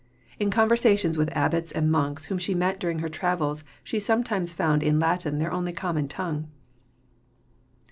[0.39, 4.81] In conversations with abbots and monks whom she met during her travels she sometimes found
[4.81, 6.47] in Latin their only common tongue.